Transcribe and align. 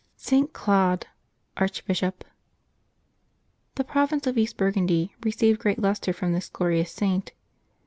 ST. 0.17 0.51
CLAUDE, 0.51 1.05
Archbishop. 1.57 2.23
^^HE 3.75 3.87
province 3.87 4.25
of 4.25 4.35
Eastern 4.35 4.57
Burgundy 4.57 5.13
received 5.21 5.59
great 5.59 5.77
lustre 5.77 6.11
^J 6.11 6.15
from 6.15 6.33
this 6.33 6.49
glorious 6.49 6.91
Saint. 6.91 7.33